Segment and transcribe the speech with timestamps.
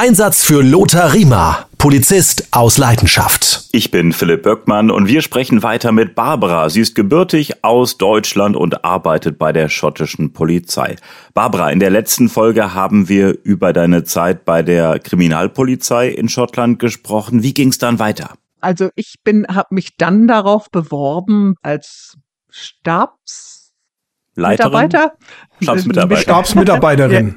[0.00, 3.68] Einsatz für Lothar Riemer, Polizist aus Leidenschaft.
[3.70, 6.70] Ich bin Philipp Böckmann und wir sprechen weiter mit Barbara.
[6.70, 10.96] Sie ist gebürtig aus Deutschland und arbeitet bei der schottischen Polizei.
[11.34, 16.78] Barbara, in der letzten Folge haben wir über deine Zeit bei der Kriminalpolizei in Schottland
[16.78, 17.42] gesprochen.
[17.42, 18.30] Wie ging es dann weiter?
[18.62, 22.16] Also ich bin, habe mich dann darauf beworben als
[22.48, 23.60] Stabs
[24.34, 24.70] Leiterin?
[24.70, 25.12] Mitarbeiter?
[25.60, 26.20] Stabsmitarbeiter.
[26.22, 27.36] Stabsmitarbeiterin.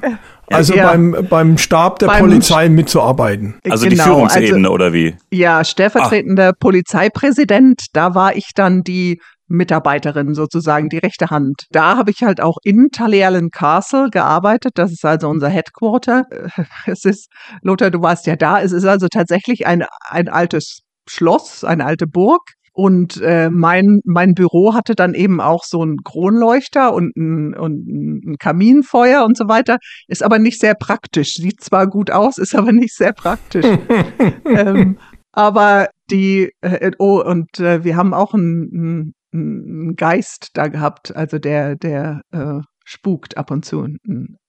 [0.50, 0.90] Also Ja.
[0.90, 3.58] beim, beim Stab der Beim- Polizei mitzuarbeiten.
[3.68, 5.16] Also die Genau, Führungsebene also- oder wie?
[5.30, 11.64] Ja, stellvertretender Polizeipräsident, da war ich dann die Mitarbeiterin sozusagen, die rechte Hand.
[11.70, 14.72] Da habe ich halt auch in Tullyallen Castle gearbeitet.
[14.76, 16.24] Das ist also unser Headquarter.
[16.86, 17.28] Es ist,
[17.62, 18.60] Lothar, du warst ja da.
[18.60, 22.40] Es ist also tatsächlich ein, ein altes Schloss, eine alte Burg.
[22.76, 27.86] Und äh, mein, mein Büro hatte dann eben auch so einen Kronleuchter und ein, und
[27.86, 29.78] ein Kaminfeuer und so weiter.
[30.08, 31.34] Ist aber nicht sehr praktisch.
[31.34, 33.64] Sieht zwar gut aus, ist aber nicht sehr praktisch.
[34.44, 34.98] ähm,
[35.30, 41.38] aber die, äh, oh, und äh, wir haben auch einen, einen, Geist da gehabt, also
[41.38, 43.88] der, der äh, spukt ab und zu.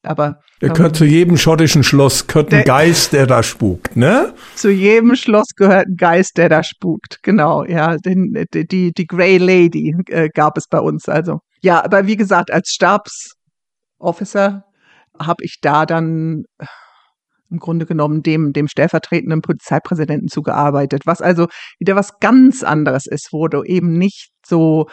[0.04, 4.34] Aber ähm, gehört zu jedem schottischen Schloss, gehört ein Geist, der da spukt, ne?
[4.56, 7.20] zu jedem Schloss gehört ein Geist, der da spukt.
[7.24, 7.98] Genau, ja.
[7.98, 11.08] Den, die, die, die Grey Lady äh, gab es bei uns.
[11.08, 14.66] Also ja, aber wie gesagt, als Stabsofficer
[15.18, 16.66] habe ich da dann äh,
[17.50, 21.48] im Grunde genommen dem, dem stellvertretenden Polizeipräsidenten zugearbeitet, was also
[21.80, 24.88] wieder was ganz anderes ist, wo du eben nicht so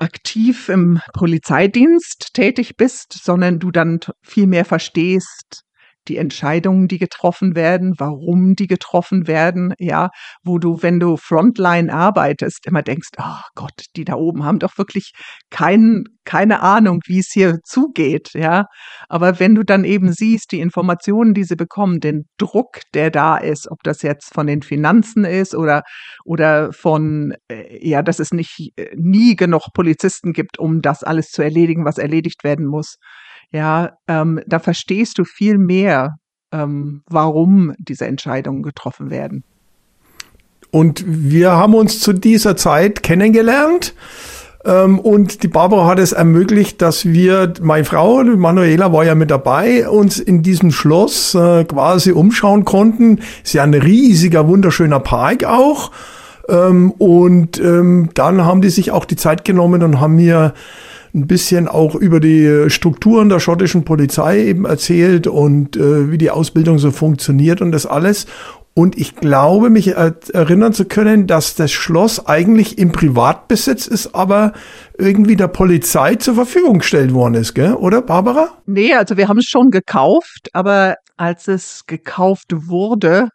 [0.00, 5.64] aktiv im Polizeidienst tätig bist, sondern du dann viel mehr verstehst,
[6.08, 10.10] die Entscheidungen, die getroffen werden, warum die getroffen werden, ja,
[10.42, 14.78] wo du, wenn du Frontline arbeitest, immer denkst, oh Gott, die da oben haben doch
[14.78, 15.12] wirklich
[15.50, 18.66] kein, keine Ahnung, wie es hier zugeht, ja.
[19.08, 23.36] Aber wenn du dann eben siehst, die Informationen, die sie bekommen, den Druck, der da
[23.36, 25.82] ist, ob das jetzt von den Finanzen ist oder,
[26.24, 31.28] oder von, äh, ja, dass es nicht äh, nie genug Polizisten gibt, um das alles
[31.28, 32.96] zu erledigen, was erledigt werden muss.
[33.52, 36.16] Ja, ähm, da verstehst du viel mehr,
[36.52, 39.44] ähm, warum diese Entscheidungen getroffen werden.
[40.70, 43.94] Und wir haben uns zu dieser Zeit kennengelernt.
[44.64, 49.30] Ähm, und die Barbara hat es ermöglicht, dass wir, meine Frau, Manuela war ja mit
[49.30, 53.20] dabei, uns in diesem Schloss äh, quasi umschauen konnten.
[53.42, 55.90] Ist ja ein riesiger, wunderschöner Park auch.
[56.48, 60.54] Ähm, und ähm, dann haben die sich auch die Zeit genommen und haben mir
[61.14, 66.30] ein bisschen auch über die Strukturen der schottischen Polizei eben erzählt und äh, wie die
[66.30, 68.26] Ausbildung so funktioniert und das alles.
[68.72, 74.14] Und ich glaube, mich er erinnern zu können, dass das Schloss eigentlich im Privatbesitz ist,
[74.14, 74.52] aber
[74.96, 77.74] irgendwie der Polizei zur Verfügung gestellt worden ist, gell?
[77.74, 78.48] oder Barbara?
[78.66, 83.30] Nee, also wir haben es schon gekauft, aber als es gekauft wurde,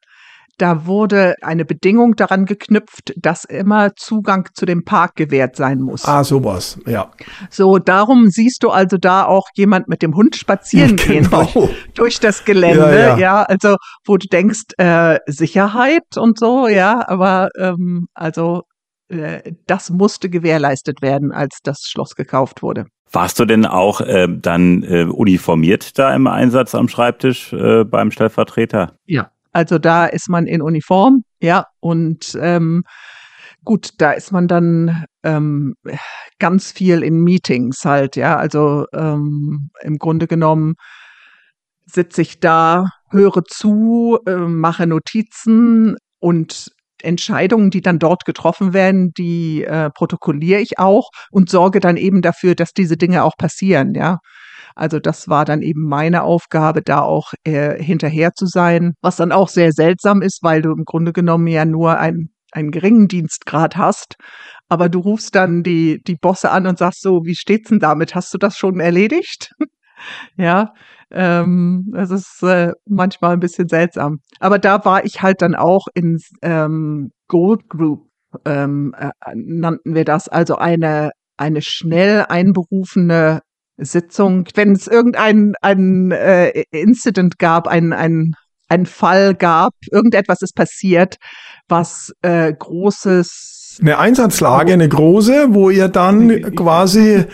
[0.58, 6.06] da wurde eine Bedingung daran geknüpft, dass immer Zugang zu dem Park gewährt sein muss.
[6.06, 7.12] Ah, sowas, ja.
[7.50, 11.44] So, darum siehst du also da auch jemand mit dem Hund spazieren gehen Genau.
[11.54, 13.44] durch, durch das Gelände, Ja, ja, ja.
[13.44, 18.64] also wo du denkst, äh, Sicherheit und so, ja, aber ähm, also
[19.10, 22.86] äh, das musste gewährleistet werden, als das Schloss gekauft wurde.
[23.12, 28.12] Warst du denn auch äh, dann äh, uniformiert da im Einsatz am Schreibtisch äh, beim
[28.12, 28.94] Stellvertreter?
[29.06, 29.30] Ja.
[29.56, 32.84] Also da ist man in Uniform, ja, und ähm,
[33.64, 35.76] gut, da ist man dann ähm,
[36.40, 38.36] ganz viel in Meetings halt, ja.
[38.36, 40.74] Also ähm, im Grunde genommen
[41.86, 46.68] sitze ich da, höre zu, äh, mache Notizen und
[47.02, 52.22] Entscheidungen, die dann dort getroffen werden, die äh, protokolliere ich auch und sorge dann eben
[52.22, 54.18] dafür, dass diese Dinge auch passieren, ja.
[54.76, 59.32] Also das war dann eben meine Aufgabe, da auch äh, hinterher zu sein, was dann
[59.32, 63.78] auch sehr seltsam ist, weil du im Grunde genommen ja nur ein, einen geringen Dienstgrad
[63.78, 64.16] hast,
[64.68, 68.16] aber du rufst dann die, die Bosse an und sagst so, wie steht's denn damit?
[68.16, 69.52] Hast du das schon erledigt?
[70.38, 70.74] ja,
[71.12, 74.20] ähm, das ist äh, manchmal ein bisschen seltsam.
[74.40, 78.10] Aber da war ich halt dann auch in ähm, Gold Group,
[78.46, 83.42] ähm, äh, nannten wir das, also eine, eine schnell einberufene
[83.78, 88.34] Sitzung, wenn es irgendein ein, äh, Incident gab, ein, ein,
[88.70, 91.18] ein Fall gab, irgendetwas ist passiert,
[91.68, 97.26] was äh, großes Eine Einsatzlage, eine große, wo ihr dann quasi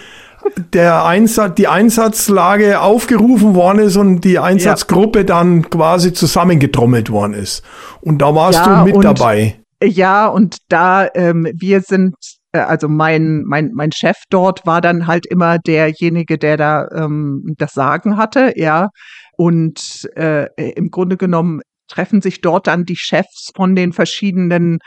[0.74, 7.64] der Einsatz, die Einsatzlage aufgerufen worden ist und die Einsatzgruppe dann quasi zusammengetrommelt worden ist.
[8.02, 9.58] Und da warst Ja, du mit und- dabei.
[9.84, 12.16] Ja, und da ähm, wir sind,
[12.54, 17.74] also mein, mein, mein Chef dort war dann halt immer derjenige, der da ähm, das
[17.74, 18.90] Sagen hatte, ja.
[19.38, 24.80] Und äh, im Grunde genommen treffen sich dort dann die Chefs von den verschiedenen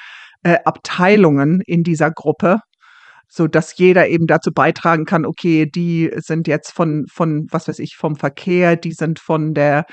[0.43, 2.61] äh, Abteilungen in dieser Gruppe,
[3.28, 7.78] so dass jeder eben dazu beitragen kann, okay, die sind jetzt von, von, was weiß
[7.81, 9.87] ich, vom Verkehr, die sind von der,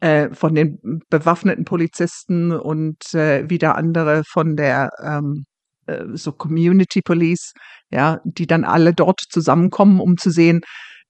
[0.00, 0.78] äh, von den
[1.10, 5.44] bewaffneten Polizisten und äh, wieder andere von der, ähm,
[5.86, 7.52] äh, so Community Police,
[7.90, 10.60] ja, die dann alle dort zusammenkommen, um zu sehen,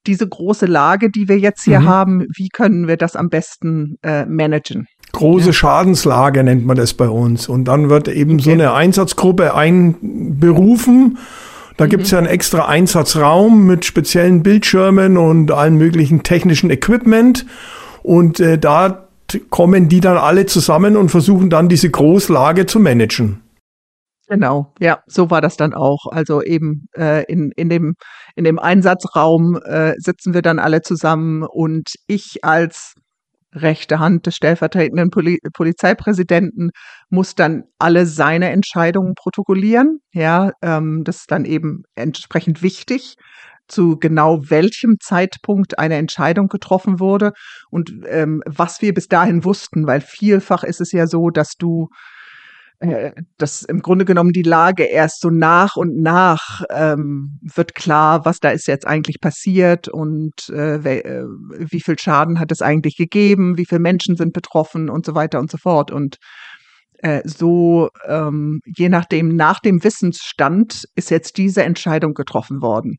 [0.07, 1.89] diese große Lage, die wir jetzt hier mhm.
[1.89, 4.87] haben, wie können wir das am besten äh, managen?
[5.13, 5.53] Große ja.
[5.53, 7.49] Schadenslage nennt man das bei uns.
[7.49, 8.43] Und dann wird eben okay.
[8.43, 11.19] so eine Einsatzgruppe einberufen.
[11.77, 11.91] Da mhm.
[11.91, 17.47] gibt es ja einen extra Einsatzraum mit speziellen Bildschirmen und allen möglichen technischen Equipment.
[18.03, 19.09] Und äh, da
[19.49, 23.41] kommen die dann alle zusammen und versuchen dann diese Großlage zu managen.
[24.29, 26.07] Genau, ja, so war das dann auch.
[26.11, 27.95] Also eben äh, in, in, dem,
[28.37, 32.95] in dem Einsatzraum äh, sitzen wir dann alle zusammen und ich als
[33.55, 36.71] rechte Hand des stellvertretenden Poli Polizeipräsidenten
[37.11, 40.01] muss dann alle seine Entscheidungen protokollieren.
[40.13, 43.17] Ja, ähm, das ist dann eben entsprechend wichtig
[43.69, 47.33] zu genau welchem Zeitpunkt eine Entscheidung getroffen wurde
[47.71, 51.89] und ähm, was wir bis dahin wussten, weil vielfach ist es ja so, dass du
[53.39, 58.41] dass im Grunde genommen die Lage erst so nach und nach ähm, wird klar, was
[58.41, 61.25] da ist jetzt eigentlich passiert und äh, äh,
[61.59, 65.39] wie viel Schaden hat es eigentlich gegeben, wie viele Menschen sind betroffen und so weiter
[65.39, 65.91] und so fort.
[65.91, 66.17] Und
[66.99, 72.97] äh, so, ähm, je nachdem, nach dem Wissensstand ist jetzt diese Entscheidung getroffen worden.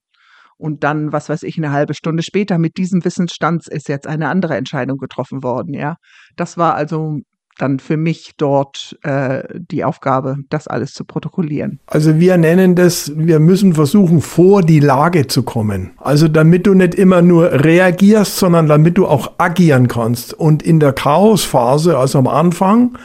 [0.57, 4.29] Und dann, was weiß ich, eine halbe Stunde später mit diesem Wissensstand ist jetzt eine
[4.29, 5.95] andere Entscheidung getroffen worden, ja.
[6.37, 7.19] Das war also
[7.57, 11.79] dann für mich dort äh, die Aufgabe, das alles zu protokollieren.
[11.87, 15.91] Also wir nennen das, wir müssen versuchen, vor die Lage zu kommen.
[15.97, 20.33] Also damit du nicht immer nur reagierst, sondern damit du auch agieren kannst.
[20.33, 22.97] Und in der Chaosphase, also am Anfang,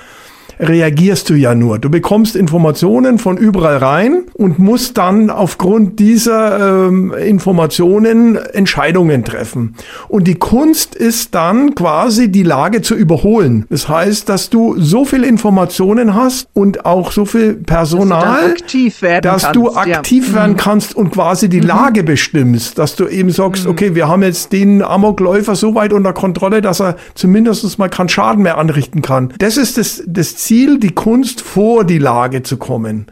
[0.60, 1.78] reagierst du ja nur.
[1.78, 9.74] Du bekommst Informationen von überall rein und musst dann aufgrund dieser ähm, Informationen Entscheidungen treffen.
[10.08, 13.64] Und die Kunst ist dann quasi die Lage zu überholen.
[13.70, 19.20] Das heißt, dass du so viel Informationen hast und auch so viel Personal, dass du,
[19.22, 20.34] dass kannst, du aktiv ja.
[20.34, 20.56] werden mhm.
[20.56, 21.68] kannst und quasi die mhm.
[21.68, 23.70] Lage bestimmst, dass du eben sagst, mhm.
[23.70, 28.08] okay, wir haben jetzt den Amokläufer so weit unter Kontrolle, dass er zumindest mal keinen
[28.08, 29.32] Schaden mehr anrichten kann.
[29.38, 33.06] Das ist das, das Ziel Ziel, die Kunst vor die Lage zu kommen.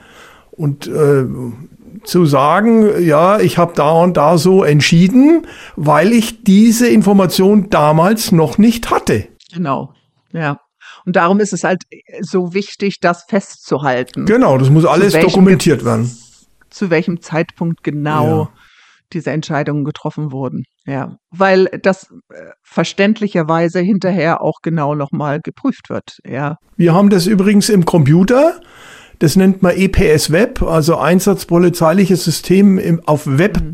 [0.51, 1.25] Und äh,
[2.03, 5.47] zu sagen, ja, ich habe da und da so entschieden,
[5.77, 9.29] weil ich diese Information damals noch nicht hatte.
[9.53, 9.95] Genau,
[10.33, 10.59] ja.
[11.07, 11.85] Und darum ist es halt
[12.23, 14.27] so wichtig, das festzuhalten.
[14.27, 16.11] Genau, das muss alles dokumentiert werden.
[16.71, 18.51] Zu welchem Zeitpunkt genau ja.
[19.13, 20.65] Diese Entscheidungen getroffen wurden.
[20.87, 26.19] Ja, weil das äh, verständlicherweise hinterher auch genau nochmal geprüft wird.
[26.27, 26.57] Ja.
[26.77, 28.61] Wir haben das übrigens im Computer.
[29.19, 33.73] Das nennt man EPS Web, also Einsatzpolizeiliches System im, auf Web mhm.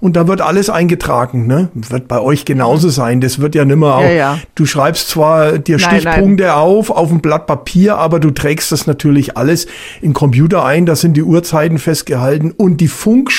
[0.00, 1.68] Und da wird alles eingetragen, ne?
[1.74, 2.92] Wird bei euch genauso mhm.
[2.92, 3.20] sein.
[3.20, 4.02] Das wird ja nimmer auch.
[4.02, 4.38] Ja, ja.
[4.54, 6.54] Du schreibst zwar dir nein, Stichpunkte nein.
[6.54, 9.66] auf, auf ein Blatt Papier, aber du trägst das natürlich alles
[10.00, 10.86] in Computer ein.
[10.86, 13.30] Da sind die Uhrzeiten festgehalten und die Funk,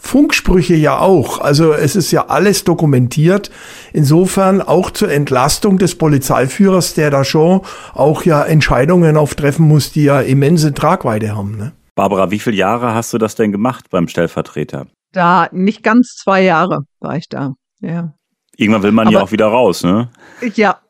[0.00, 1.40] Funksprüche ja auch.
[1.40, 3.50] Also es ist ja alles dokumentiert.
[3.92, 7.62] Insofern auch zur Entlastung des Polizeiführers, der da schon
[7.94, 11.56] auch ja Entscheidungen auftreffen muss, die ja immense Tragweite haben.
[11.56, 11.72] Ne?
[11.94, 14.86] Barbara, wie viele Jahre hast du das denn gemacht beim Stellvertreter?
[15.14, 17.52] Da nicht ganz zwei Jahre war ich da.
[17.80, 18.14] Ja.
[18.56, 20.10] Irgendwann will man Aber, ja auch wieder raus, ne?
[20.54, 20.80] Ja,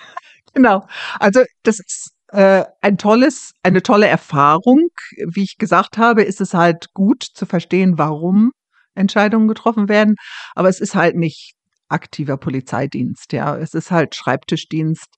[0.54, 0.86] genau.
[1.20, 4.88] Also das ist äh, ein tolles, eine tolle Erfahrung.
[5.32, 8.52] Wie ich gesagt habe, ist es halt gut zu verstehen, warum
[8.94, 10.16] Entscheidungen getroffen werden.
[10.54, 11.52] Aber es ist halt nicht
[11.88, 13.56] aktiver Polizeidienst, ja.
[13.56, 15.08] Es ist halt Schreibtischdienst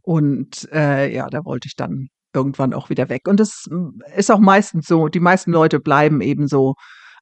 [0.00, 3.28] und äh, ja, da wollte ich dann irgendwann auch wieder weg.
[3.28, 3.68] Und es
[4.16, 6.74] ist auch meistens so, die meisten Leute bleiben eben so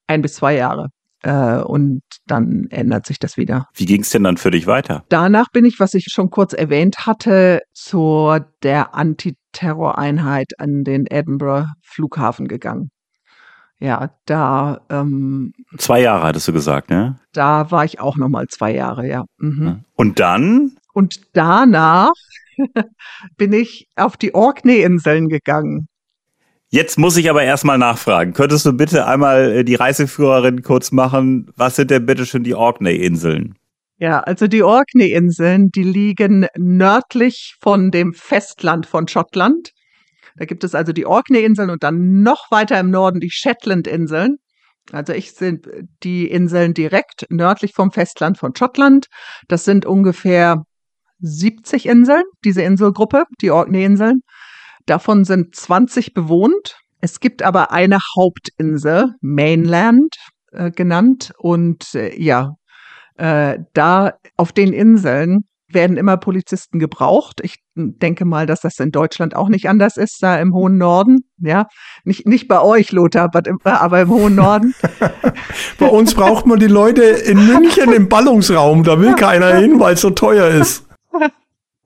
[0.07, 0.89] ein bis zwei Jahre.
[1.21, 3.67] Äh, und dann ändert sich das wieder.
[3.73, 5.03] Wie ging es denn dann für dich weiter?
[5.09, 11.67] Danach bin ich, was ich schon kurz erwähnt hatte, zur der Antiterroreinheit an den Edinburgh
[11.81, 12.89] Flughafen gegangen
[13.83, 14.79] ja, da.
[14.89, 17.19] Ähm, zwei Jahre hattest du gesagt, ne?
[17.33, 19.25] Da war ich auch noch mal zwei Jahre, ja.
[19.37, 19.83] Mhm.
[19.95, 20.77] Und dann?
[20.93, 22.13] Und danach
[23.37, 25.87] bin ich auf die Orkney-Inseln gegangen.
[26.73, 28.33] Jetzt muss ich aber erstmal nachfragen.
[28.33, 31.51] Könntest du bitte einmal äh, die Reiseführerin kurz machen?
[31.55, 33.53] Was sind denn bitte schon die Orkney-Inseln?
[33.99, 39.69] Ja, also die Orkney-Inseln, die liegen nördlich von dem Festland von Schottland.
[40.35, 44.37] Da gibt es also die Orkney-Inseln und dann noch weiter im Norden die Shetland-Inseln.
[44.91, 45.67] Also ich sind
[46.01, 49.09] die Inseln direkt nördlich vom Festland von Schottland.
[49.47, 50.63] Das sind ungefähr
[51.19, 54.21] 70 Inseln, diese Inselgruppe, die Orkney-Inseln.
[54.85, 56.77] Davon sind 20 bewohnt.
[57.01, 60.15] Es gibt aber eine Hauptinsel, Mainland
[60.51, 61.33] äh, genannt.
[61.37, 62.55] Und äh, ja,
[63.17, 67.39] äh, da auf den Inseln werden immer Polizisten gebraucht.
[67.41, 71.25] Ich denke mal, dass das in Deutschland auch nicht anders ist, da im hohen Norden.
[71.39, 71.67] Ja,
[72.03, 73.31] nicht, nicht bei euch, Lothar,
[73.63, 74.75] aber im hohen Norden.
[75.79, 78.83] bei uns braucht man die Leute in München im Ballungsraum.
[78.83, 80.87] Da will keiner hin, weil es so teuer ist.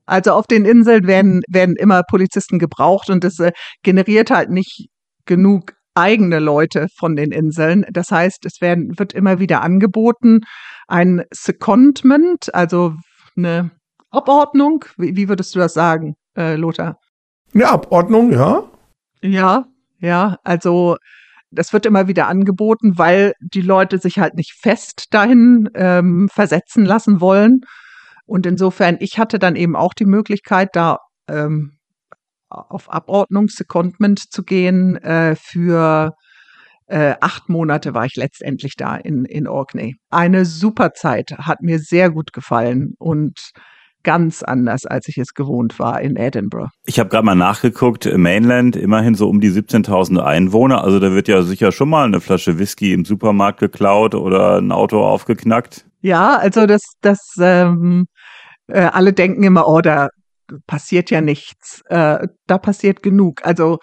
[0.07, 3.51] Also auf den Inseln werden, werden immer Polizisten gebraucht und das äh,
[3.83, 4.87] generiert halt nicht
[5.25, 7.85] genug eigene Leute von den Inseln.
[7.91, 10.41] Das heißt, es werden, wird immer wieder angeboten,
[10.87, 12.93] ein Secondment, also
[13.35, 13.71] eine
[14.09, 14.85] Abordnung.
[14.97, 16.97] Wie, wie würdest du das sagen, äh, Lothar?
[17.53, 18.63] Eine Abordnung, ja.
[19.21, 19.65] Ja,
[19.99, 20.97] ja, also
[21.49, 26.85] das wird immer wieder angeboten, weil die Leute sich halt nicht fest dahin ähm, versetzen
[26.85, 27.61] lassen wollen.
[28.27, 31.77] Und insofern, ich hatte dann eben auch die Möglichkeit, da ähm,
[32.49, 36.13] auf Abordnung, Secondment zu gehen äh, für
[36.87, 39.95] äh, acht Monate war ich letztendlich da in, in Orkney.
[40.09, 43.51] Eine super Zeit, hat mir sehr gut gefallen und
[44.03, 46.69] ganz anders, als ich es gewohnt war in Edinburgh.
[46.85, 51.27] Ich habe gerade mal nachgeguckt, Mainland immerhin so um die 17.000 Einwohner, also da wird
[51.27, 55.85] ja sicher schon mal eine Flasche Whisky im Supermarkt geklaut oder ein Auto aufgeknackt.
[55.99, 58.05] Ja, also das, das ähm,
[58.67, 60.09] äh, alle denken immer, oh, da
[60.65, 61.81] passiert ja nichts.
[61.89, 63.45] Äh, da passiert genug.
[63.45, 63.79] Also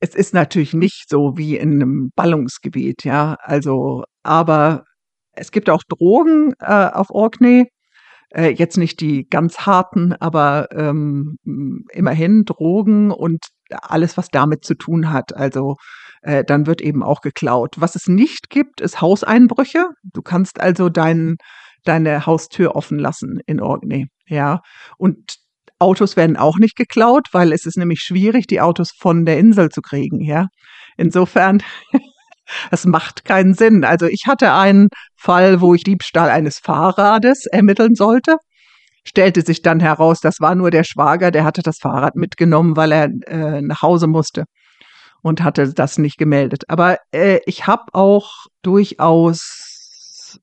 [0.00, 3.36] es ist natürlich nicht so wie in einem Ballungsgebiet, ja.
[3.40, 4.84] Also, aber
[5.32, 7.68] es gibt auch Drogen äh, auf Orkney.
[8.30, 11.38] Äh, jetzt nicht die ganz harten, aber ähm,
[11.92, 15.34] immerhin Drogen und alles, was damit zu tun hat.
[15.34, 15.76] Also
[16.22, 17.76] äh, dann wird eben auch geklaut.
[17.78, 19.86] Was es nicht gibt, ist Hauseinbrüche.
[20.02, 21.36] Du kannst also dein,
[21.84, 24.08] deine Haustür offen lassen in Orkney.
[24.28, 24.60] Ja.
[24.98, 25.36] Und
[25.78, 29.68] Autos werden auch nicht geklaut, weil es ist nämlich schwierig, die Autos von der Insel
[29.68, 30.46] zu kriegen, ja.
[30.96, 31.62] Insofern,
[32.70, 33.84] es macht keinen Sinn.
[33.84, 38.36] Also ich hatte einen Fall, wo ich Diebstahl eines Fahrrades ermitteln sollte.
[39.04, 42.92] Stellte sich dann heraus, das war nur der Schwager, der hatte das Fahrrad mitgenommen, weil
[42.92, 44.44] er äh, nach Hause musste
[45.22, 46.64] und hatte das nicht gemeldet.
[46.68, 49.65] Aber äh, ich habe auch durchaus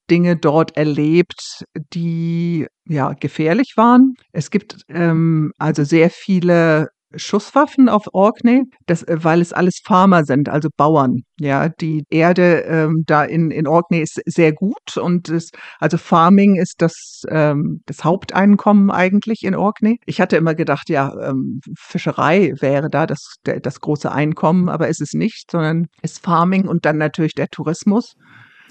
[0.09, 4.13] Dinge dort erlebt, die ja gefährlich waren.
[4.31, 10.23] Es gibt ähm, also sehr viele Schusswaffen auf Orkney, das, äh, weil es alles Farmer
[10.23, 11.21] sind, also Bauern.
[11.39, 16.55] Ja, die Erde ähm, da in, in Orkney ist sehr gut und es, also Farming
[16.55, 19.99] ist das, ähm, das Haupteinkommen eigentlich in Orkney.
[20.05, 24.87] Ich hatte immer gedacht, ja, ähm, Fischerei wäre da das, der, das große Einkommen, aber
[24.87, 28.13] ist es nicht, sondern ist Farming und dann natürlich der Tourismus.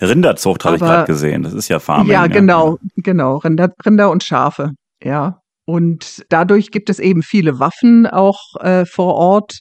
[0.02, 1.42] Rinderzucht habe ich gerade gesehen.
[1.42, 2.12] Das ist ja Farming.
[2.12, 3.02] Ja, genau, ja.
[3.02, 3.36] genau.
[3.38, 4.72] Rinder, Rinder und Schafe.
[5.02, 5.38] Ja.
[5.64, 9.60] Und dadurch gibt es eben viele Waffen auch äh, vor Ort.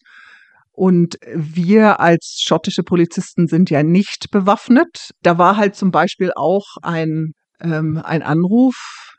[0.71, 5.11] Und wir als schottische Polizisten sind ja nicht bewaffnet.
[5.21, 8.75] Da war halt zum Beispiel auch ein, ähm, ein Anruf,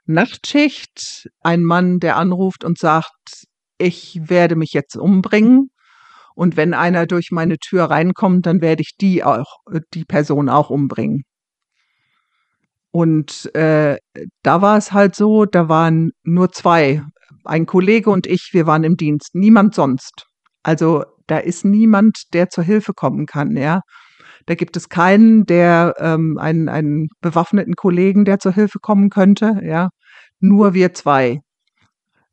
[0.07, 3.47] Nachtschicht, ein Mann, der anruft und sagt,
[3.79, 5.71] ich werde mich jetzt umbringen.
[6.35, 9.59] Und wenn einer durch meine Tür reinkommt, dann werde ich die auch,
[9.95, 11.25] die Person auch umbringen.
[12.91, 13.97] Und äh,
[14.43, 17.03] da war es halt so, da waren nur zwei,
[17.45, 20.27] ein Kollege und ich, wir waren im Dienst, niemand sonst.
[20.63, 23.81] Also da ist niemand, der zur Hilfe kommen kann, ja.
[24.47, 29.61] Da gibt es keinen, der ähm, einen, einen bewaffneten Kollegen, der zur Hilfe kommen könnte,
[29.65, 29.89] ja.
[30.41, 31.41] Nur wir zwei.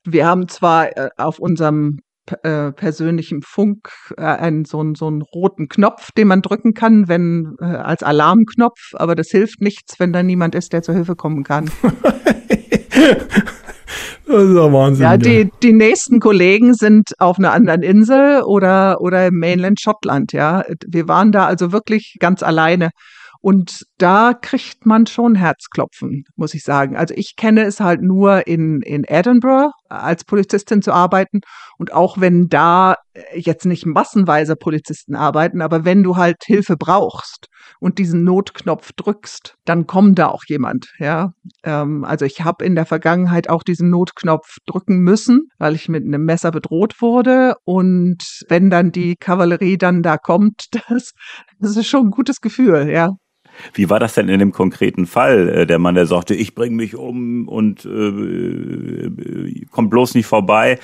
[0.04, 2.00] Wir haben zwar äh, auf unserem
[2.44, 7.08] äh, persönlichem Funk äh, einen so, einen so einen roten Knopf, den man drücken kann,
[7.08, 11.16] wenn äh, als Alarmknopf, aber das hilft nichts, wenn da niemand ist, der zur Hilfe
[11.16, 11.70] kommen kann.
[14.30, 15.04] Das ist ja Wahnsinn.
[15.04, 20.34] Ja, die, die nächsten Kollegen sind auf einer anderen Insel oder, oder im Mainland Schottland,
[20.34, 20.64] ja.
[20.86, 22.92] Wir waren da also wirklich ganz alleine.
[23.42, 26.98] Und da kriegt man schon Herzklopfen, muss ich sagen.
[26.98, 31.40] Also ich kenne es halt nur in, in Edinburgh als Polizistin zu arbeiten.
[31.78, 32.96] Und auch wenn da
[33.34, 37.48] jetzt nicht massenweise Polizisten arbeiten, aber wenn du halt Hilfe brauchst
[37.80, 40.88] und diesen Notknopf drückst, dann kommt da auch jemand.
[41.00, 41.32] Ja,
[41.64, 46.04] ähm, also ich habe in der Vergangenheit auch diesen Notknopf drücken müssen, weil ich mit
[46.04, 47.56] einem Messer bedroht wurde.
[47.64, 51.14] Und wenn dann die Kavallerie dann da kommt, das,
[51.60, 52.90] das ist schon ein gutes Gefühl.
[52.90, 53.16] Ja.
[53.74, 55.50] Wie war das denn in dem konkreten Fall?
[55.50, 60.28] Äh, der Mann, der sagte, ich bringe mich um und äh, äh, kommt bloß nicht
[60.28, 60.80] vorbei.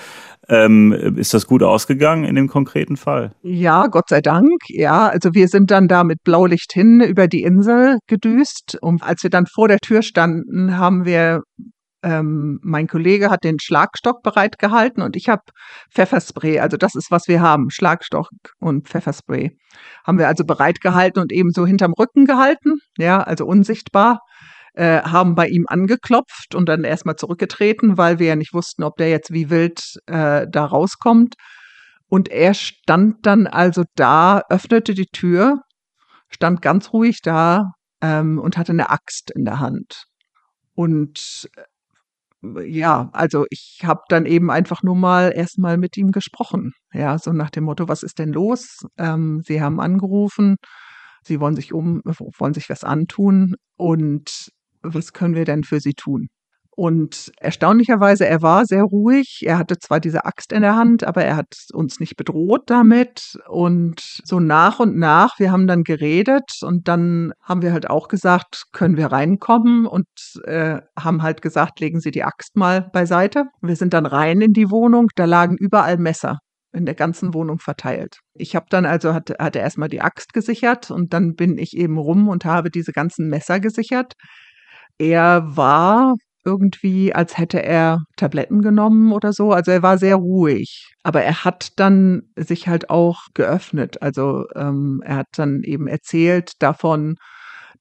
[0.48, 3.32] Ähm, ist das gut ausgegangen in dem konkreten Fall?
[3.42, 4.62] Ja, Gott sei Dank.
[4.68, 8.78] Ja, also wir sind dann da mit Blaulicht hin über die Insel gedüst.
[8.82, 11.42] Und als wir dann vor der Tür standen, haben wir
[12.06, 15.42] ähm, mein Kollege hat den Schlagstock bereitgehalten und ich habe
[15.92, 16.60] Pfefferspray.
[16.60, 17.72] Also das ist, was wir haben.
[17.72, 19.58] Schlagstock und Pfefferspray.
[20.06, 22.80] Haben wir also bereitgehalten und eben so hinterm Rücken gehalten.
[22.98, 24.20] Ja, also unsichtbar.
[24.76, 28.98] Äh, haben bei ihm angeklopft und dann erstmal zurückgetreten, weil wir ja nicht wussten, ob
[28.98, 31.36] der jetzt wie wild äh, da rauskommt.
[32.08, 35.62] Und er stand dann also da, öffnete die Tür,
[36.30, 37.72] stand ganz ruhig da
[38.02, 40.04] ähm, und hatte eine Axt in der Hand.
[40.76, 41.50] Und
[42.66, 46.74] ja, also ich habe dann eben einfach nur mal erstmal mit ihm gesprochen.
[46.94, 48.86] Ja, so nach dem Motto, was ist denn los?
[48.98, 50.58] Ähm, Sie haben angerufen,
[51.24, 54.50] Sie wollen sich um, wollen sich was antun und
[54.82, 56.28] was können wir denn für Sie tun?
[56.76, 59.44] Und erstaunlicherweise, er war sehr ruhig.
[59.46, 63.38] Er hatte zwar diese Axt in der Hand, aber er hat uns nicht bedroht damit.
[63.48, 68.10] Und so nach und nach, wir haben dann geredet und dann haben wir halt auch
[68.10, 70.08] gesagt, können wir reinkommen und
[70.44, 73.46] äh, haben halt gesagt, legen Sie die Axt mal beiseite.
[73.62, 76.40] Wir sind dann rein in die Wohnung, da lagen überall Messer
[76.74, 78.20] in der ganzen Wohnung verteilt.
[78.34, 81.98] Ich habe dann also, hatte, hatte erstmal die Axt gesichert und dann bin ich eben
[81.98, 84.14] rum und habe diese ganzen Messer gesichert.
[84.98, 86.16] Er war
[86.46, 89.52] irgendwie, als hätte er Tabletten genommen oder so.
[89.52, 90.94] Also er war sehr ruhig.
[91.04, 94.02] Aber er hat dann sich halt auch geöffnet.
[94.02, 97.16] Also ähm, er hat dann eben erzählt davon,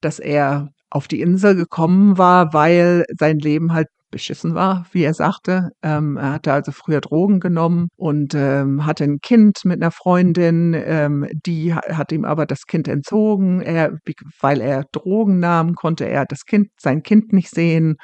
[0.01, 5.13] dass er auf die Insel gekommen war, weil sein Leben halt beschissen war, wie er
[5.13, 5.71] sagte.
[5.83, 10.73] Ähm, er hatte also früher Drogen genommen und ähm, hatte ein Kind mit einer Freundin,
[10.73, 13.61] ähm, die hat ihm aber das Kind entzogen.
[13.61, 13.97] Er,
[14.39, 17.97] weil er Drogen nahm, konnte er das Kind, sein Kind nicht sehen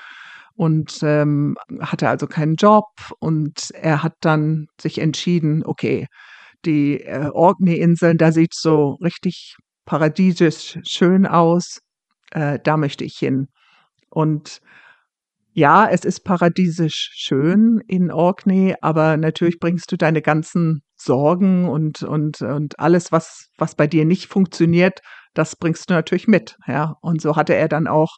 [0.56, 2.86] und ähm, hatte also keinen Job
[3.20, 6.08] und er hat dann sich entschieden, okay,
[6.66, 9.56] die äh, Orkney-Inseln, da sieht so richtig
[9.86, 11.80] paradiesisch schön aus,
[12.32, 13.48] äh, da möchte ich hin.
[14.10, 14.60] Und
[15.54, 22.04] ja, es ist paradiesisch schön in Orkney, aber natürlich bringst du deine ganzen Sorgen und,
[22.04, 25.02] und, und alles, was, was bei dir nicht funktioniert,
[25.34, 26.96] das bringst du natürlich mit, ja.
[27.02, 28.16] Und so hatte er dann auch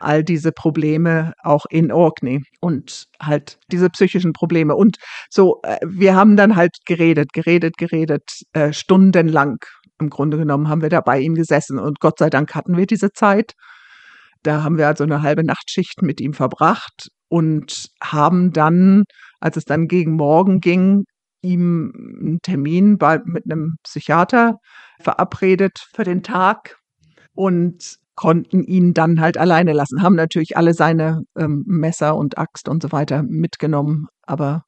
[0.00, 4.74] all diese Probleme auch in Orkney und halt diese psychischen Probleme.
[4.74, 4.96] Und
[5.30, 9.58] so, äh, wir haben dann halt geredet, geredet, geredet, äh, stundenlang.
[10.00, 12.86] Im Grunde genommen haben wir da bei ihm gesessen und Gott sei Dank hatten wir
[12.86, 13.54] diese Zeit.
[14.42, 19.04] Da haben wir also eine halbe Nachtschicht mit ihm verbracht und haben dann,
[19.40, 21.04] als es dann gegen Morgen ging,
[21.42, 24.58] ihm einen Termin bei, mit einem Psychiater
[25.00, 26.78] verabredet für den Tag.
[27.34, 32.68] Und konnten ihn dann halt alleine lassen, haben natürlich alle seine ähm, Messer und Axt
[32.68, 34.64] und so weiter mitgenommen, aber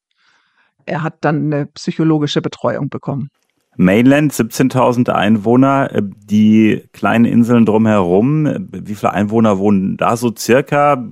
[0.86, 3.28] er hat dann eine psychologische Betreuung bekommen.
[3.76, 11.04] Mainland, 17.000 Einwohner, äh, die kleinen Inseln drumherum, wie viele Einwohner wohnen da so circa?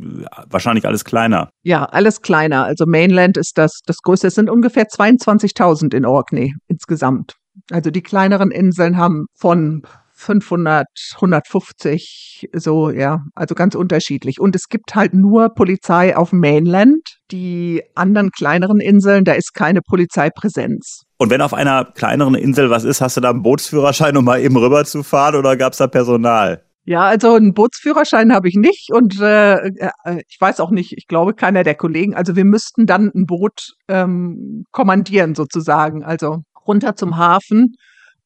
[0.48, 1.50] Wahrscheinlich alles kleiner.
[1.64, 2.64] Ja, alles kleiner.
[2.66, 4.28] Also Mainland ist das, das größte.
[4.28, 7.34] Es sind ungefähr 22.000 in Orkney insgesamt.
[7.72, 9.82] Also die kleineren Inseln haben von
[10.18, 14.40] 500, 150, so, ja, also ganz unterschiedlich.
[14.40, 17.18] Und es gibt halt nur Polizei auf Mainland.
[17.30, 21.02] Die anderen kleineren Inseln, da ist keine Polizeipräsenz.
[21.18, 24.40] Und wenn auf einer kleineren Insel was ist, hast du da einen Bootsführerschein, um mal
[24.40, 26.62] eben rüberzufahren oder gab es da Personal?
[26.84, 29.90] Ja, also einen Bootsführerschein habe ich nicht und äh, äh,
[30.26, 32.14] ich weiß auch nicht, ich glaube keiner der Kollegen.
[32.14, 37.74] Also wir müssten dann ein Boot ähm, kommandieren sozusagen, also runter zum Hafen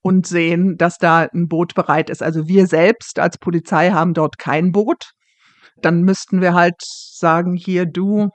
[0.03, 2.23] und sehen, dass da ein Boot bereit ist.
[2.23, 5.12] Also wir selbst als Polizei haben dort kein Boot.
[5.81, 8.29] Dann müssten wir halt sagen, hier du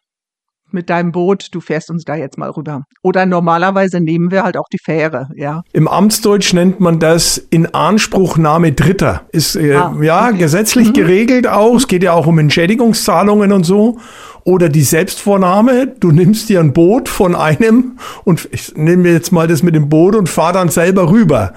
[0.71, 2.83] mit deinem Boot, du fährst uns da jetzt mal rüber.
[3.01, 5.61] Oder normalerweise nehmen wir halt auch die Fähre, ja.
[5.73, 9.23] Im Amtsdeutsch nennt man das in Anspruchnahme Dritter.
[9.31, 10.37] Ist äh, ah, ja okay.
[10.37, 10.93] gesetzlich mhm.
[10.93, 11.75] geregelt auch.
[11.75, 13.97] Es geht ja auch um Entschädigungszahlungen und so.
[14.43, 19.47] Oder die Selbstvornahme, du nimmst dir ein Boot von einem und ich nehme jetzt mal
[19.47, 21.53] das mit dem Boot und fahr dann selber rüber.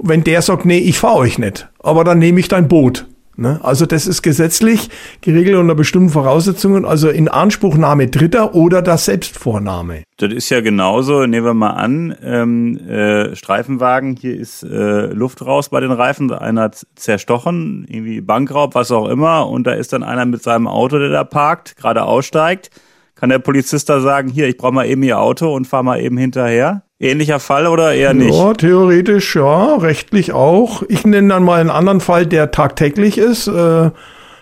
[0.00, 3.06] Wenn der sagt, nee, ich fahr euch nicht, aber dann nehme ich dein Boot.
[3.36, 3.60] Ne?
[3.62, 10.04] Also das ist gesetzlich geregelt unter bestimmten Voraussetzungen, also in Anspruchnahme Dritter oder das Selbstvornahme.
[10.18, 15.44] Das ist ja genauso, nehmen wir mal an, ähm, äh, Streifenwagen, hier ist äh, Luft
[15.44, 20.02] raus bei den Reifen, einer zerstochen, irgendwie Bankraub, was auch immer, und da ist dann
[20.02, 22.70] einer mit seinem Auto, der da parkt, gerade aussteigt.
[23.24, 25.98] Kann der Polizist da sagen, hier, ich brauche mal eben Ihr Auto und fahr mal
[25.98, 26.82] eben hinterher?
[27.00, 28.34] Ähnlicher Fall oder eher nicht?
[28.34, 30.82] Ja, theoretisch ja, rechtlich auch.
[30.90, 33.48] Ich nenne dann mal einen anderen Fall, der tagtäglich ist.
[33.48, 33.52] Äh,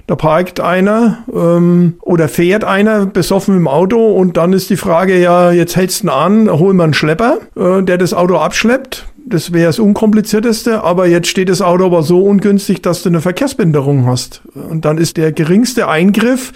[0.08, 5.16] da parkt einer ähm, oder fährt einer besoffen im Auto und dann ist die Frage,
[5.16, 9.06] ja, jetzt hältst du ihn an, hol mal einen Schlepper, äh, der das Auto abschleppt.
[9.24, 13.20] Das wäre das Unkomplizierteste, aber jetzt steht das Auto aber so ungünstig, dass du eine
[13.20, 14.42] Verkehrsbehinderung hast.
[14.56, 16.52] Und dann ist der geringste Eingriff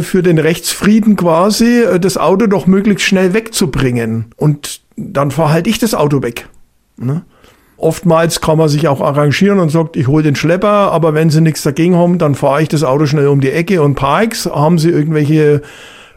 [0.00, 4.26] für den Rechtsfrieden quasi, äh, das Auto doch möglichst schnell wegzubringen.
[4.36, 6.48] Und dann fahre halt ich das Auto weg.
[6.96, 7.22] Ne?
[7.76, 11.40] Oftmals kann man sich auch arrangieren und sagt, ich hole den Schlepper, aber wenn sie
[11.40, 14.46] nichts dagegen haben, dann fahre ich das Auto schnell um die Ecke und parks.
[14.46, 15.62] Haben sie irgendwelche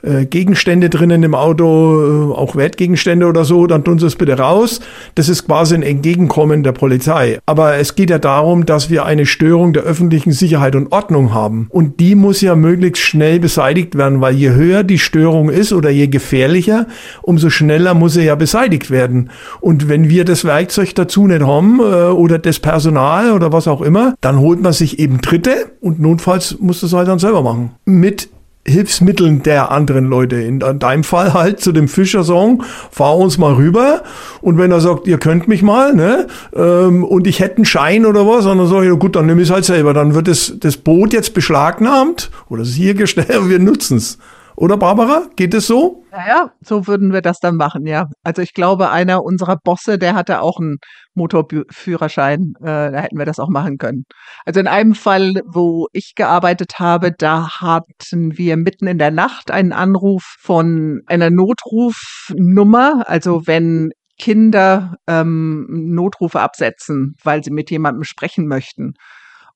[0.05, 4.37] äh, Gegenstände drinnen im Auto, äh, auch Wertgegenstände oder so, dann tun Sie es bitte
[4.37, 4.79] raus.
[5.15, 7.39] Das ist quasi ein Entgegenkommen der Polizei.
[7.45, 11.67] Aber es geht ja darum, dass wir eine Störung der öffentlichen Sicherheit und Ordnung haben.
[11.69, 15.89] Und die muss ja möglichst schnell beseitigt werden, weil je höher die Störung ist oder
[15.89, 16.87] je gefährlicher,
[17.21, 19.29] umso schneller muss sie ja beseitigt werden.
[19.61, 23.81] Und wenn wir das Werkzeug dazu nicht haben äh, oder das Personal oder was auch
[23.81, 27.71] immer, dann holt man sich eben Dritte und notfalls muss das halt dann selber machen.
[27.85, 28.29] Mit
[28.67, 30.37] Hilfsmitteln der anderen Leute.
[30.37, 34.03] In deinem Fall halt zu dem Fischer sagen, fahr uns mal rüber.
[34.41, 38.05] Und wenn er sagt, ihr könnt mich mal, ne, ähm, und ich hätte einen Schein
[38.05, 39.93] oder was, und dann sage ich, gut, dann nehme ich es halt selber.
[39.93, 44.17] Dann wird das, das Boot jetzt beschlagnahmt oder es hier gestellt wir nutzen es.
[44.55, 45.23] Oder Barbara?
[45.35, 46.03] Geht es so?
[46.11, 48.07] Ja, so würden wir das dann machen, ja.
[48.23, 50.77] Also ich glaube, einer unserer Bosse, der hatte auch einen
[51.15, 52.53] Motorführerschein.
[52.59, 54.03] Äh, da hätten wir das auch machen können.
[54.45, 59.51] Also in einem Fall, wo ich gearbeitet habe, da hatten wir mitten in der Nacht
[59.51, 63.03] einen Anruf von einer Notrufnummer.
[63.07, 68.93] Also wenn Kinder ähm, Notrufe absetzen, weil sie mit jemandem sprechen möchten.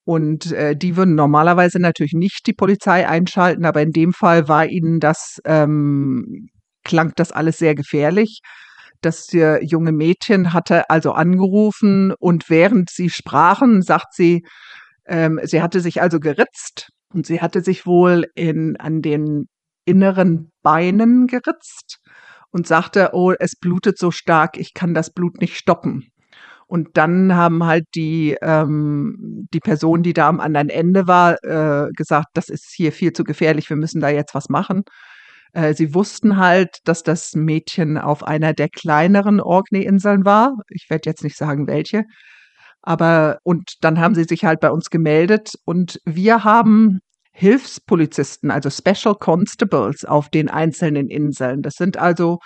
[0.04, 4.66] Und äh, die würden normalerweise natürlich nicht die Polizei einschalten, aber in dem Fall war
[4.66, 6.50] ihnen das, ähm,
[6.84, 8.40] klang das alles sehr gefährlich.
[9.02, 14.46] Das junge Mädchen hatte also angerufen und während sie sprachen, sagt sie,
[15.06, 19.48] ähm, sie hatte sich also geritzt und sie hatte sich wohl in, an den
[19.86, 22.00] inneren Beinen geritzt
[22.52, 26.12] und sagte, oh, es blutet so stark, ich kann das Blut nicht stoppen.
[26.68, 31.90] Und dann haben halt die, ähm, die Person, die da am anderen Ende war, äh,
[31.96, 34.84] gesagt, das ist hier viel zu gefährlich, wir müssen da jetzt was machen.
[35.54, 40.58] Äh, sie wussten halt, dass das Mädchen auf einer der kleineren Orkney-Inseln war.
[40.70, 42.04] Ich werde jetzt nicht sagen, welche.
[42.82, 47.00] Aber, und dann haben sie sich halt bei uns gemeldet und wir haben
[47.32, 51.62] Hilfspolizisten, also Special Constables auf den einzelnen Inseln.
[51.62, 52.40] Das sind also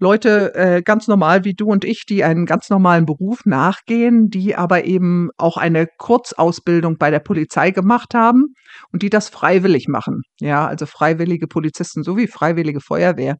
[0.00, 4.56] Leute äh, ganz normal wie du und ich, die einen ganz normalen Beruf nachgehen, die
[4.56, 8.54] aber eben auch eine Kurzausbildung bei der Polizei gemacht haben
[8.92, 10.22] und die das freiwillig machen.
[10.40, 13.36] Ja, also freiwillige Polizisten sowie freiwillige Feuerwehr.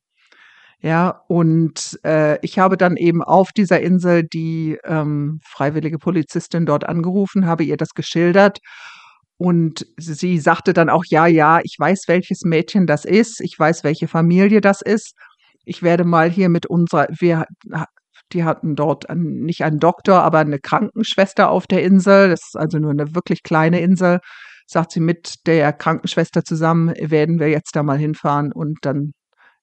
[0.82, 6.86] Ja, und äh, ich habe dann eben auf dieser Insel die ähm, freiwillige Polizistin dort
[6.86, 8.58] angerufen, habe ihr das geschildert.
[9.38, 13.84] Und sie sagte dann auch, ja, ja, ich weiß, welches Mädchen das ist, ich weiß,
[13.84, 15.14] welche Familie das ist
[15.64, 17.46] ich werde mal hier mit unserer, wir,
[18.32, 22.30] die hatten dort nicht einen Doktor, aber eine Krankenschwester auf der Insel.
[22.30, 24.20] Das ist also nur eine wirklich kleine Insel.
[24.66, 29.12] Sagt sie, mit der Krankenschwester zusammen werden wir jetzt da mal hinfahren und dann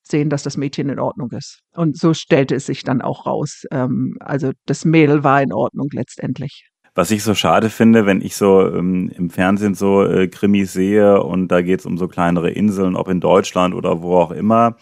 [0.03, 1.59] sehen, dass das Mädchen in Ordnung ist.
[1.75, 3.63] Und so stellte es sich dann auch raus.
[3.71, 6.67] Ähm, also das Mädel war in Ordnung letztendlich.
[6.95, 11.21] Was ich so schade finde, wenn ich so ähm, im Fernsehen so äh, Krimis sehe
[11.21, 14.77] und da geht es um so kleinere Inseln, ob in Deutschland oder wo auch immer,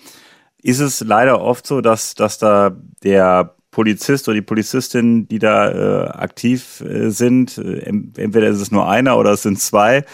[0.66, 5.70] ist es leider oft so, dass, dass da der Polizist oder die Polizistin, die da
[5.70, 7.80] äh, aktiv äh, sind, äh,
[8.18, 10.06] entweder ist es nur einer oder es sind zwei,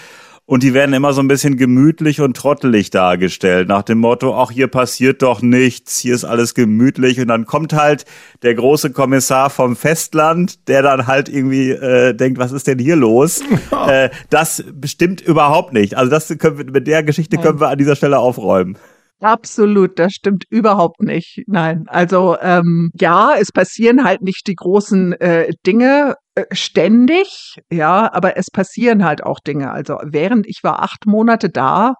[0.51, 4.51] und die werden immer so ein bisschen gemütlich und trottelig dargestellt, nach dem Motto, ach,
[4.51, 7.21] hier passiert doch nichts, hier ist alles gemütlich.
[7.21, 8.03] Und dann kommt halt
[8.41, 12.97] der große Kommissar vom Festland, der dann halt irgendwie äh, denkt, was ist denn hier
[12.97, 13.41] los?
[13.87, 15.95] äh, das bestimmt überhaupt nicht.
[15.95, 18.77] Also das können wir, mit der Geschichte können wir an dieser Stelle aufräumen.
[19.21, 21.43] Absolut, das stimmt überhaupt nicht.
[21.45, 28.11] Nein, also ähm, ja, es passieren halt nicht die großen äh, Dinge äh, ständig, ja,
[28.11, 29.71] aber es passieren halt auch Dinge.
[29.71, 31.93] Also während ich war acht Monate da,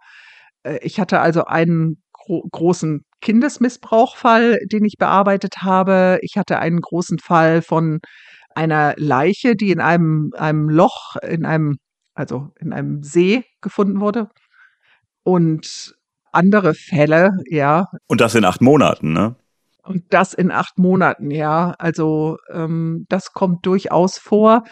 [0.64, 6.18] äh, ich hatte also einen gro großen Kindesmissbrauchfall, den ich bearbeitet habe.
[6.24, 8.00] Ich hatte einen großen Fall von
[8.56, 11.78] einer Leiche, die in einem, einem Loch, in einem,
[12.16, 14.30] also in einem See gefunden wurde.
[15.24, 15.94] Und
[16.32, 17.88] andere Fälle, ja.
[18.08, 19.36] Und das in acht Monaten, ne?
[19.84, 21.74] Und das in acht Monaten, ja.
[21.78, 24.64] Also ähm, das kommt durchaus vor.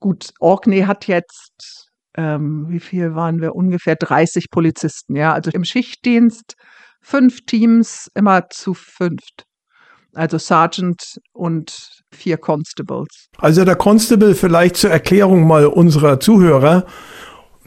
[0.00, 3.54] Gut, Orkney hat jetzt, ähm, wie viel waren wir?
[3.54, 5.32] Ungefähr 30 Polizisten, ja.
[5.32, 6.56] Also im Schichtdienst
[7.04, 9.44] fünf Teams, immer zu fünft.
[10.14, 13.28] Also Sergeant und vier Constables.
[13.38, 16.86] Also der Constable vielleicht zur Erklärung mal unserer Zuhörer,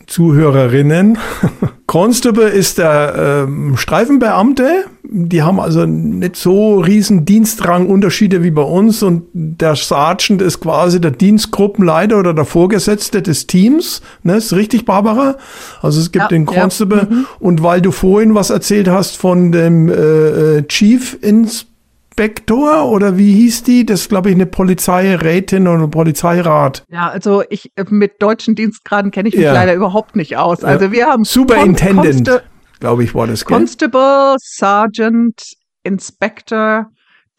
[0.08, 1.18] Zuhörerinnen.
[1.88, 4.86] Constable ist der ähm, Streifenbeamte.
[5.04, 11.00] Die haben also nicht so riesen Dienstrangunterschiede wie bei uns und der Sergeant ist quasi
[11.00, 14.02] der Dienstgruppenleiter oder der Vorgesetzte des Teams.
[14.24, 15.38] Ne, ist richtig, Barbara?
[15.82, 17.08] Also es gibt ja, den Constable.
[17.10, 17.16] Ja.
[17.16, 17.26] Mhm.
[17.40, 19.94] Und weil du vorhin was erzählt hast von dem äh,
[20.58, 21.77] äh Chief Inspector,
[22.18, 23.86] Inspektor oder wie hieß die?
[23.86, 26.84] Das ist, glaube ich, eine Polizeirätin oder Polizeirat.
[26.90, 29.54] Ja, also ich mit deutschen Dienstgraden kenne ich mich ja.
[29.54, 30.64] leider überhaupt nicht aus.
[30.64, 32.44] Also wir haben Superintendent,
[32.80, 33.46] glaube ich, war das.
[33.46, 33.56] Gell?
[33.56, 35.44] Constable, Sergeant,
[35.84, 36.88] Inspector,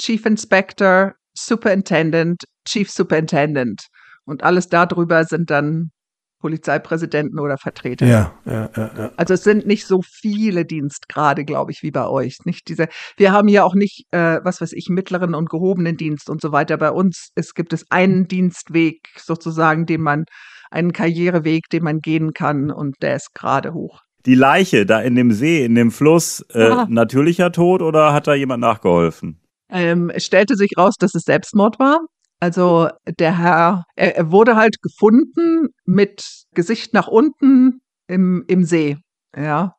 [0.00, 3.88] Chief Inspector, Superintendent, Chief Superintendent.
[4.26, 5.90] Und alles darüber sind dann
[6.40, 8.06] Polizeipräsidenten oder Vertreter.
[8.06, 9.10] Ja, ja, ja, ja.
[9.16, 12.38] Also es sind nicht so viele Dienstgrade, glaube ich, wie bei euch.
[12.44, 12.88] Nicht diese.
[13.16, 16.52] Wir haben ja auch nicht, äh, was weiß ich, mittleren und gehobenen Dienst und so
[16.52, 16.76] weiter.
[16.76, 20.24] Bei uns es gibt es einen Dienstweg sozusagen, den man
[20.70, 24.02] einen Karriereweg, den man gehen kann und der ist gerade hoch.
[24.26, 26.86] Die Leiche da in dem See, in dem Fluss, äh, ah.
[26.88, 29.40] natürlicher Tod oder hat da jemand nachgeholfen?
[29.70, 32.00] Ähm, es stellte sich raus, dass es Selbstmord war.
[32.40, 36.24] Also der Herr, er, er wurde halt gefunden mit
[36.54, 38.96] Gesicht nach unten im, im See,
[39.36, 39.74] ja.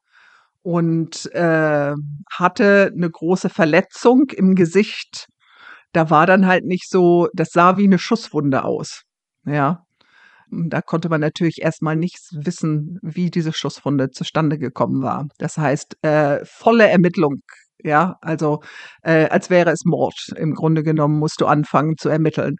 [0.61, 1.93] Und äh,
[2.31, 5.27] hatte eine große Verletzung im Gesicht.
[5.93, 9.03] Da war dann halt nicht so, das sah wie eine Schusswunde aus,
[9.45, 9.83] ja.
[10.51, 15.27] Da konnte man natürlich erstmal nichts wissen, wie diese Schusswunde zustande gekommen war.
[15.37, 17.41] Das heißt, äh, volle Ermittlung
[17.83, 18.61] ja, also
[19.03, 20.29] äh, als wäre es Mord.
[20.35, 22.55] Im Grunde genommen musst du anfangen zu ermitteln.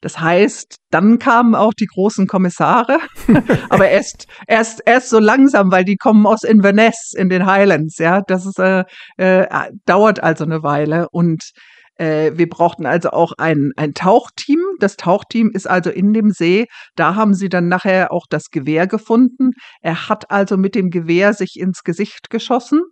[0.00, 2.98] Das heißt, dann kamen auch die großen Kommissare,
[3.70, 8.20] aber erst, erst, erst so langsam, weil die kommen aus Inverness in den Highlands, ja.
[8.26, 8.84] Das ist, äh,
[9.16, 9.46] äh,
[9.86, 11.52] dauert also eine Weile und
[11.96, 14.60] äh, wir brauchten also auch ein, ein Tauchteam.
[14.80, 16.66] Das Tauchteam ist also in dem See.
[16.96, 19.52] Da haben sie dann nachher auch das Gewehr gefunden.
[19.80, 22.82] Er hat also mit dem Gewehr sich ins Gesicht geschossen.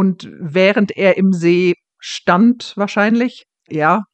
[0.00, 4.04] Und während er im See stand, wahrscheinlich, ja,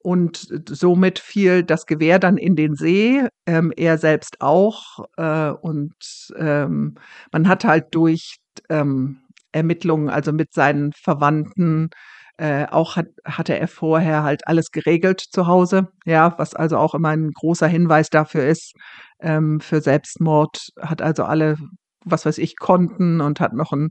[0.00, 5.04] und somit fiel das Gewehr dann in den See, ähm, er selbst auch.
[5.16, 5.94] Äh, und
[6.36, 6.96] ähm,
[7.30, 9.20] man hat halt durch ähm,
[9.52, 11.90] Ermittlungen, also mit seinen Verwandten,
[12.36, 16.96] äh, auch hat, hatte er vorher halt alles geregelt zu Hause, ja, was also auch
[16.96, 18.72] immer ein großer Hinweis dafür ist,
[19.20, 21.56] ähm, für Selbstmord, hat also alle,
[22.04, 23.90] was weiß ich, Konten und hat noch ein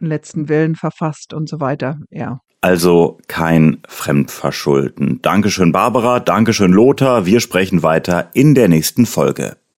[0.00, 2.40] letzten Willen verfasst und so weiter, ja.
[2.60, 5.20] Also kein Fremdverschulden.
[5.22, 6.20] Dankeschön, Barbara.
[6.20, 7.26] Dankeschön, Lothar.
[7.26, 9.56] Wir sprechen weiter in der nächsten Folge.